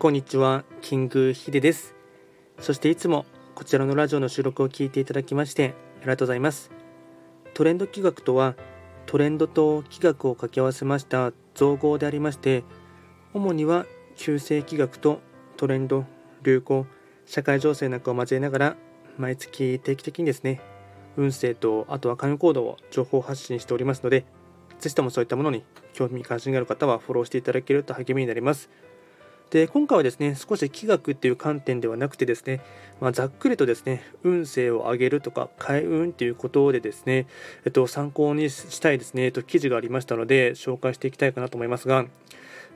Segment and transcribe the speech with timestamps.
[0.00, 1.94] こんにちは、キングヒです。
[2.58, 6.70] そしていつもこちらのラジオの収録を聞いていただきましてありがとうございます。
[7.52, 8.54] トレンド企画とは、
[9.04, 12.64] トレンドと企画を掛け合わせました造語でありまして、
[13.34, 13.84] 主には
[14.16, 15.20] 旧世企画と
[15.58, 16.06] トレンド、
[16.44, 16.86] 流行、
[17.26, 18.76] 社会情勢なんかを交えながら、
[19.18, 20.62] 毎月定期的にですね、
[21.18, 24.24] 運勢とあとは関与行動を情報発信しておりますので、
[24.78, 25.62] ぜひともそういったものに
[25.92, 28.70] 興味関心がある方はフォローしていただけると励みになります。
[29.50, 32.60] で今回はですね少し気学っていう観点ではなくてですね、
[33.00, 37.26] まあ、ざっくりとですね運勢を上げるとか開運っていうことでですね、
[37.64, 42.06] えっと、参考にしたいですね、えっと、記事がありましたので紹介していきたいかなと思いますが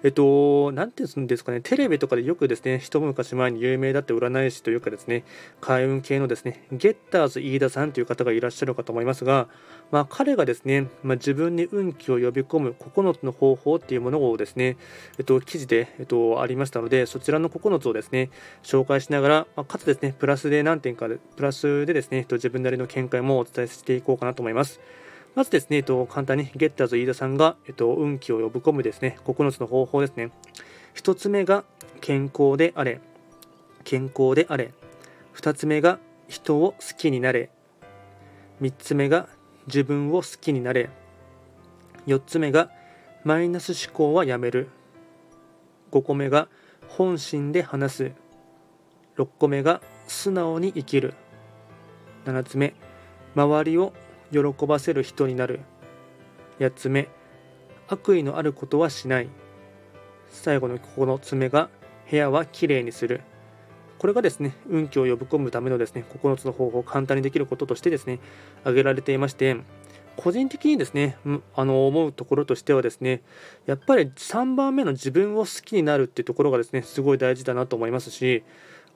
[0.05, 5.25] えっと、なんていうんですかね、テレビとかでよくですね、一昔前に有名だって占い師というかですね、
[5.63, 9.49] 開運系のですね、ゲッターズ飯田さんという方がいらっしゃるかと思いますが、
[9.91, 14.77] まあ、彼がですね、まあ、自分に運気を呼び込む9つの方法っていうものをですね、
[15.19, 18.29] えっと、記事で、えっと、ありましたので、そちらの9つをですね、
[18.63, 24.81] 紹介しながら、まあ、かつですね、プラスで何点か、プラスでですね、えっと、自分なりの見解もお伝えしていこうかなと思います。
[25.35, 30.31] まずですね、えっと、簡単にゲッターズ飯田さんが、えっと、運気を呼び込むですね、9つの方法ですね。
[30.95, 31.65] 1つ目が
[32.01, 33.01] 健康であれ、
[33.83, 34.73] 健康であれ。
[35.35, 37.51] 2つ目が人を好きになれ。
[38.63, 39.29] 3つ目が
[39.67, 40.89] 自分を好きになれ。
[42.07, 42.71] 4つ目が
[43.25, 44.69] マイナス思考はやめる。
[45.91, 46.49] 5個目が
[46.87, 48.13] 本心で話す。
[49.17, 51.15] 6個目が素直に生きる。
[52.25, 52.75] 7つ目、
[53.35, 53.93] 周りを
[54.43, 55.61] 喜ばせる人になる。
[56.59, 57.09] 8つ目
[57.89, 59.29] 悪意のあることはしない。
[60.29, 61.69] 最後の9つ目が
[62.11, 63.21] 部屋はきれいにする。
[63.99, 68.19] これがですね運気を呼び込むためのですね9つの方法を簡単にできることとしてですね
[68.61, 69.57] 挙げられていまして
[70.17, 71.17] 個人的にですね
[71.57, 73.23] あの思うところとしてはですね
[73.65, 78.45] やっぱり3番目の自分を好きになるっていうところがですねすごい大事だなと思いますし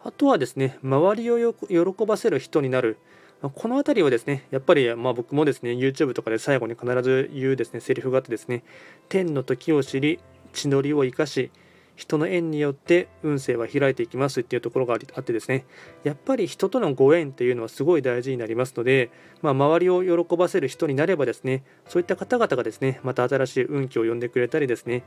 [0.05, 2.99] あとはですね周りを喜ばせる人になる。
[3.41, 8.65] この辺りはですね、やっぱりまあ僕もですね、YouTube とかで最後に必ず言うですね、セリフがあってですね、
[9.09, 10.19] 天の時を知り、
[10.53, 11.53] 地の利を生かし、
[11.99, 15.67] 人の縁によって運勢は開いていきますっていうところがあってですね、
[16.05, 19.11] やっぱり人とのご縁っていうのはすごい大事になりますので、
[19.43, 25.05] まあ、周りを喜ばせる人になればですね、そういった方々がですね、また新しい運気を呼んでくれたりですね、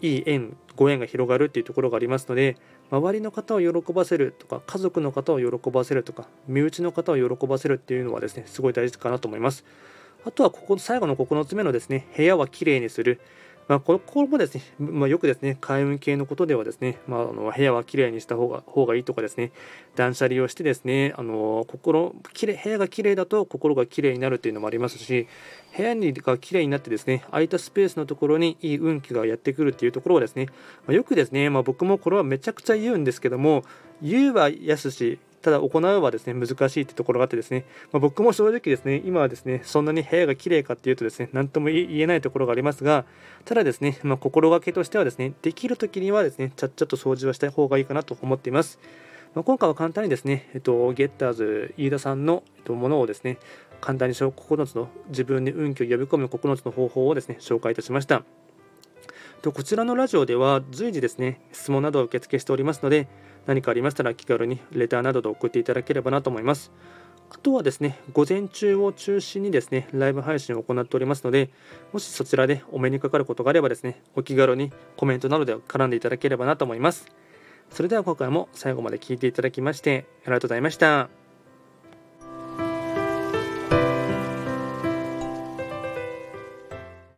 [0.00, 2.56] いい縁、ご縁が広がるっていうところがありますので、
[2.90, 9.64] 周りの方を喜ばせるとか、家族の方を喜ばせるとか、身内の方を喜ばせるっていうのはですね、すごい大事かなと思います。
[10.24, 13.20] あとは、ここ、最後の9つ目のですね、部屋はきれいにする。
[13.68, 19.50] まあ、ここもですね、まあ、よくですね、開運系のことではですね、まあ、あの部屋はきれいにした方が方がいいとかですね、
[19.96, 25.26] 断捨離をしてですね、あの心きれ部屋がきれいだと心がきれいになるというのもありますし、
[25.76, 30.46] 部屋にがきれいになってですね、空いたスペースのところにいい運気がやってくるっていうところをですね、
[30.86, 33.64] まあ、よくですね、まあ、僕もこれはめちゃくちゃ言うんですけども、
[34.00, 43.04] 言うは安しただ行うはですね難しいってところがあってですね、まあ、僕も正直ですね今はですねそんなに部屋が綺麗かっていうとですね何とも言えないところがありますが
[43.44, 48.80] ただですね、まあ、心がけとしてはですねできる時にはですねちゃっちゃと掃除はした方がいいかなと思っています。
[49.36, 53.38] まあ、今回は簡単にですね、えっと、ゲッターズ飯田さんの、えっと、ものをですね
[53.80, 58.24] 簡単に9つの自分に運気を呼び込む9つの方法をですね紹介いたしました。
[59.44, 63.06] こちらのラジオでは随時ですね質問などを受け付けしておりますので
[63.46, 66.72] 何かありましたら気軽にレターなどで送っていただければなと思います。
[67.30, 71.50] あとはですね、午前中を中心にですね、ライブ配信を行っておりますので、
[71.92, 77.06] もしそちらでお目にかかることがあればですね、お気軽にコメントなどで絡んでいただければなと思います。
[77.70, 81.25] それでは今回も最後まで聴いていただきまして、ありがとうございました。